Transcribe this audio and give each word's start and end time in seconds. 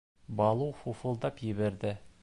—Балу 0.39 0.69
фуфылдап 0.79 1.45
ебәрҙе. 1.51 1.95